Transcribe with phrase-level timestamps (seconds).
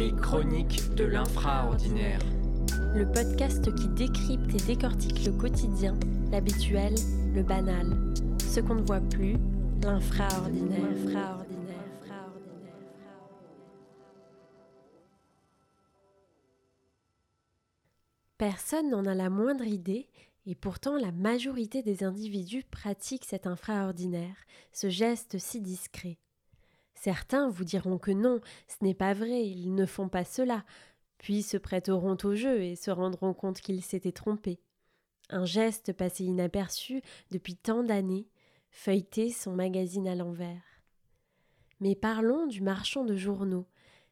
[0.00, 2.20] Les chroniques de l'infraordinaire.
[2.94, 5.94] Le podcast qui décrypte et décortique le quotidien,
[6.30, 6.94] l'habituel,
[7.34, 7.86] le banal.
[8.42, 9.36] Ce qu'on ne voit plus,
[9.82, 11.44] l'infraordinaire.
[18.38, 20.08] Personne n'en a la moindre idée,
[20.46, 26.16] et pourtant la majorité des individus pratiquent cet infraordinaire, ce geste si discret.
[27.00, 30.64] Certains vous diront que non, ce n'est pas vrai, ils ne font pas cela,
[31.16, 34.60] puis se prêteront au jeu et se rendront compte qu'ils s'étaient trompés.
[35.30, 37.00] Un geste passé inaperçu
[37.30, 38.28] depuis tant d'années,
[38.70, 40.62] feuilleter son magazine à l'envers.
[41.80, 43.66] Mais parlons du marchand de journaux,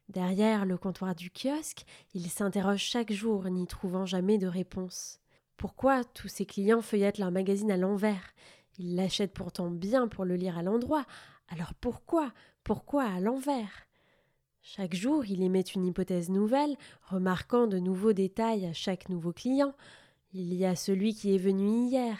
[0.09, 5.19] Derrière le comptoir du kiosque, il s'interroge chaque jour, n'y trouvant jamais de réponse.
[5.55, 8.33] Pourquoi tous ses clients feuillettent leur magazine à l'envers?
[8.79, 11.05] Ils l'achètent pourtant bien pour le lire à l'endroit.
[11.51, 12.31] Alors pourquoi?
[12.63, 13.87] Pourquoi à l'envers?
[14.61, 19.73] Chaque jour, il émet une hypothèse nouvelle, remarquant de nouveaux détails à chaque nouveau client.
[20.33, 22.17] Il y a celui qui est venu hier.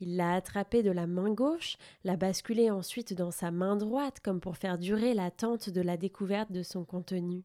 [0.00, 4.40] Il l'a attrapé de la main gauche, l'a basculé ensuite dans sa main droite comme
[4.40, 7.44] pour faire durer l'attente de la découverte de son contenu.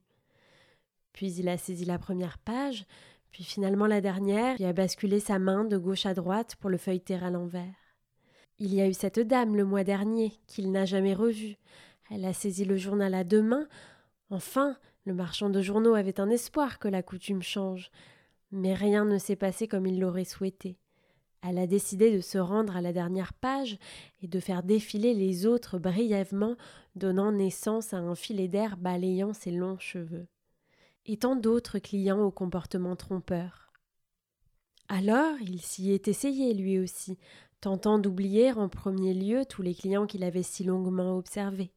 [1.14, 2.86] Puis il a saisi la première page,
[3.30, 6.78] puis finalement la dernière, puis a basculé sa main de gauche à droite pour le
[6.78, 7.87] feuilleter à l'envers.
[8.60, 11.58] Il y a eu cette dame le mois dernier, qu'il n'a jamais revue.
[12.10, 13.68] Elle a saisi le journal à deux mains.
[14.30, 17.92] Enfin, le marchand de journaux avait un espoir que la coutume change.
[18.52, 20.78] Mais rien ne s'est passé comme il l'aurait souhaité.
[21.44, 23.78] Elle a décidé de se rendre à la dernière page
[24.22, 26.56] et de faire défiler les autres brièvement,
[26.96, 30.28] donnant naissance à un filet d'air balayant ses longs cheveux.
[31.06, 33.72] Et tant d'autres clients au comportement trompeur.
[34.90, 37.18] Alors il s'y est essayé lui aussi,
[37.62, 41.72] tentant d'oublier en premier lieu tous les clients qu'il avait si longuement observés.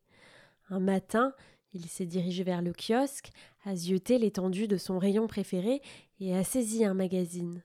[0.68, 1.34] Un matin,
[1.72, 3.30] il s'est dirigé vers le kiosque,
[3.64, 5.82] a zioté l'étendue de son rayon préféré
[6.20, 7.62] et a saisi un magazine.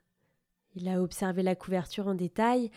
[0.75, 2.71] Il a observé la couverture en détail,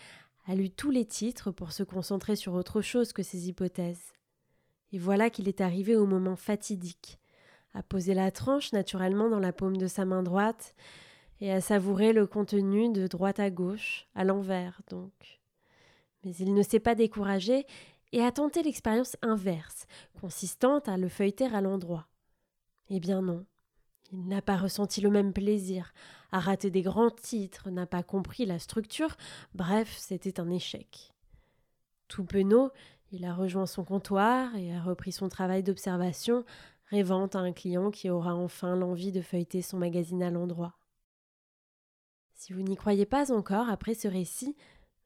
[0.47, 4.13] a lu tous les titres pour se concentrer sur autre chose que ses hypothèses.
[4.91, 7.19] Et voilà qu'il est arrivé au moment fatidique,
[7.73, 10.73] a posé la tranche naturellement dans la paume de sa main droite,
[11.41, 15.39] et a savouré le contenu de droite à gauche, à l'envers donc.
[16.23, 17.65] Mais il ne s'est pas découragé
[18.11, 19.85] et a tenté l'expérience inverse,
[20.19, 22.07] consistant à le feuilleter à l'endroit.
[22.89, 23.45] Eh bien non,
[24.11, 25.93] il n'a pas ressenti le même plaisir,
[26.31, 29.15] a raté des grands titres, n'a pas compris la structure,
[29.53, 31.13] bref, c'était un échec.
[32.07, 32.71] Tout penaud,
[33.11, 36.43] il a rejoint son comptoir et a repris son travail d'observation,
[36.89, 40.78] rêvant à un client qui aura enfin l'envie de feuilleter son magazine à l'endroit.
[42.39, 44.55] Si vous n'y croyez pas encore après ce récit,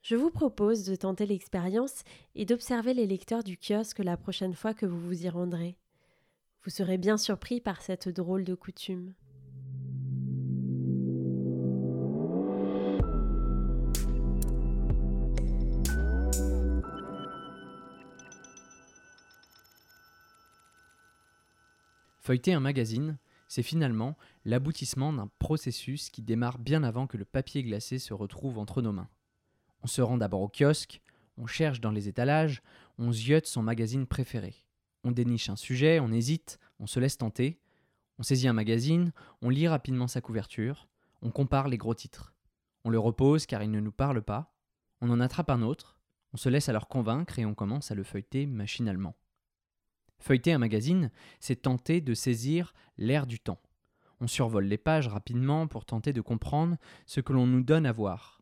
[0.04, 2.04] je vous propose de tenter l'expérience
[2.36, 5.76] et d'observer les lecteurs du kiosque la prochaine fois que vous vous y rendrez.
[6.64, 9.16] Vous serez bien surpris par cette drôle de coutume.
[22.20, 23.18] Feuilleter un magazine,
[23.48, 28.58] c'est finalement l'aboutissement d'un processus qui démarre bien avant que le papier glacé se retrouve
[28.58, 29.10] entre nos mains.
[29.84, 31.02] On se rend d'abord au kiosque,
[31.38, 32.62] on cherche dans les étalages,
[32.98, 34.64] on ziote son magazine préféré.
[35.04, 37.60] On déniche un sujet, on hésite, on se laisse tenter,
[38.20, 39.12] on saisit un magazine,
[39.42, 40.88] on lit rapidement sa couverture,
[41.22, 42.34] on compare les gros titres.
[42.86, 44.56] On le repose car il ne nous parle pas,
[45.02, 46.00] on en attrape un autre,
[46.34, 49.16] on se laisse alors convaincre et on commence à le feuilleter machinalement.
[50.24, 51.12] Feuilleter un magazine,
[51.42, 53.60] c'est tenter de saisir l'air du temps.
[54.22, 57.92] On survole les pages rapidement pour tenter de comprendre ce que l'on nous donne à
[57.92, 58.42] voir.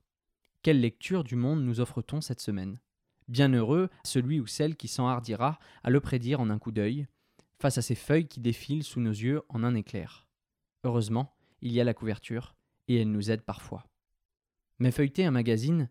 [0.61, 2.77] Quelle lecture du monde nous offre-t-on cette semaine?
[3.29, 7.07] Bienheureux celui ou celle qui s'enhardira à le prédire en un coup d'œil,
[7.57, 10.27] face à ces feuilles qui défilent sous nos yeux en un éclair.
[10.83, 12.53] Heureusement, il y a la couverture,
[12.89, 13.87] et elle nous aide parfois.
[14.77, 15.89] Mais feuilleter un magazine,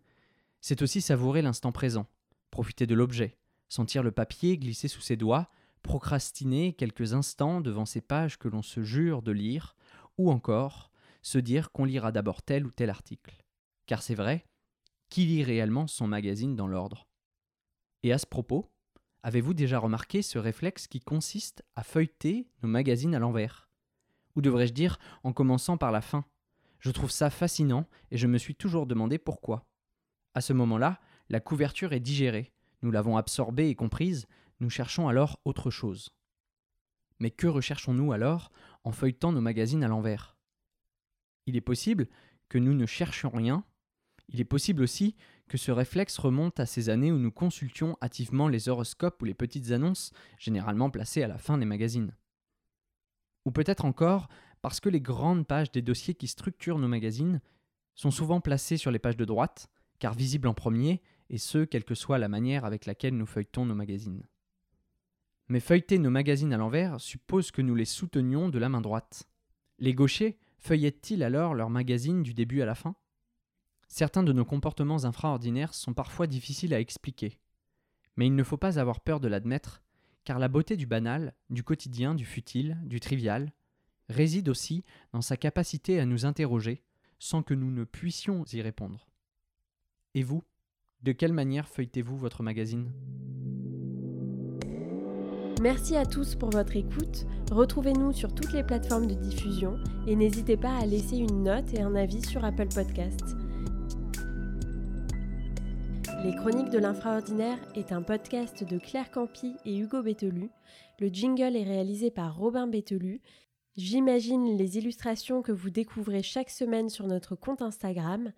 [0.61, 2.07] c'est aussi savourer l'instant présent,
[2.49, 3.35] profiter de l'objet,
[3.67, 5.49] sentir le papier glisser sous ses doigts,
[5.81, 9.75] procrastiner quelques instants devant ces pages que l'on se jure de lire,
[10.17, 10.91] ou encore
[11.21, 13.43] se dire qu'on lira d'abord tel ou tel article.
[13.85, 14.45] Car c'est vrai,
[15.09, 17.07] qui lit réellement son magazine dans l'ordre?
[18.03, 18.71] Et à ce propos,
[19.23, 23.69] avez-vous déjà remarqué ce réflexe qui consiste à feuilleter nos magazines à l'envers?
[24.35, 26.25] Ou devrais-je dire en commençant par la fin?
[26.79, 29.67] Je trouve ça fascinant et je me suis toujours demandé pourquoi.
[30.33, 32.51] À ce moment-là, la couverture est digérée,
[32.81, 34.27] nous l'avons absorbée et comprise,
[34.61, 36.09] nous cherchons alors autre chose.
[37.19, 38.51] Mais que recherchons-nous alors
[38.83, 40.37] en feuilletant nos magazines à l'envers?
[41.45, 42.07] Il est possible
[42.47, 43.65] que nous ne cherchions rien,
[44.29, 45.15] il est possible aussi
[45.47, 49.33] que ce réflexe remonte à ces années où nous consultions hâtivement les horoscopes ou les
[49.33, 52.15] petites annonces, généralement placées à la fin des magazines.
[53.45, 54.29] Ou peut-être encore
[54.61, 57.41] parce que les grandes pages des dossiers qui structurent nos magazines
[57.95, 59.69] sont souvent placées sur les pages de droite,
[59.99, 63.65] car visibles en premier, et ce, quelle que soit la manière avec laquelle nous feuilletons
[63.65, 64.23] nos magazines.
[65.51, 69.27] Mais feuilleter nos magazines à l'envers suppose que nous les soutenions de la main droite.
[69.79, 72.95] Les gauchers feuillettent-ils alors leurs magazines du début à la fin?
[73.89, 77.37] Certains de nos comportements infraordinaires sont parfois difficiles à expliquer.
[78.15, 79.83] Mais il ne faut pas avoir peur de l'admettre,
[80.23, 83.51] car la beauté du banal, du quotidien, du futile, du trivial,
[84.07, 86.81] réside aussi dans sa capacité à nous interroger
[87.19, 89.09] sans que nous ne puissions y répondre.
[90.13, 90.45] Et vous,
[91.01, 92.89] de quelle manière feuilletez-vous votre magazine?
[95.59, 97.25] Merci à tous pour votre écoute.
[97.51, 99.77] Retrouvez-nous sur toutes les plateformes de diffusion
[100.07, 103.35] et n'hésitez pas à laisser une note et un avis sur Apple Podcast.
[106.23, 110.49] Les Chroniques de l'Infraordinaire est un podcast de Claire Campi et Hugo Bételu.
[110.99, 113.21] Le jingle est réalisé par Robin Bételu.
[113.75, 118.31] J'imagine les illustrations que vous découvrez chaque semaine sur notre compte Instagram.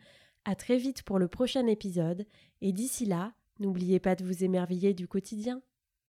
[0.45, 2.25] À très vite pour le prochain épisode
[2.61, 5.61] et d'ici là, n'oubliez pas de vous émerveiller du quotidien.